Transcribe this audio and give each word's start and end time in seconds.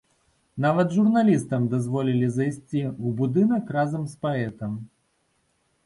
Нават 0.63 0.95
журналістам 0.95 1.67
дазволілі 1.75 2.31
зайсці 2.39 2.81
ў 2.87 3.07
будынак 3.23 3.63
разам 3.79 4.03
з 4.15 4.23
паэтам. 4.27 4.73